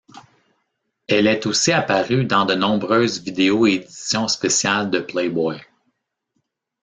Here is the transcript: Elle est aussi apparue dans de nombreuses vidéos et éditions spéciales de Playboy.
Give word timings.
Elle 1.07 1.27
est 1.27 1.45
aussi 1.45 1.71
apparue 1.71 2.25
dans 2.25 2.45
de 2.47 2.55
nombreuses 2.55 3.21
vidéos 3.21 3.67
et 3.67 3.73
éditions 3.73 4.27
spéciales 4.27 4.89
de 4.89 4.99
Playboy. 4.99 5.61